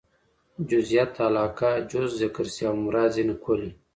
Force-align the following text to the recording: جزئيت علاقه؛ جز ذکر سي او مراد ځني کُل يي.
جزئيت 0.69 1.13
علاقه؛ 1.27 1.69
جز 1.91 2.09
ذکر 2.21 2.45
سي 2.55 2.63
او 2.69 2.75
مراد 2.85 3.09
ځني 3.15 3.35
کُل 3.43 3.59
يي. 3.67 3.71